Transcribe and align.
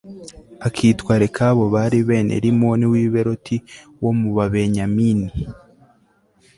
akitwa 0.67 1.13
rekabu 1.23 1.63
bari 1.73 1.99
bene 2.07 2.35
rimoni 2.43 2.85
w 2.91 2.93
i 3.03 3.05
beroti 3.13 3.57
wo 4.01 4.11
mu 4.19 4.29
babenyamini 4.37 5.29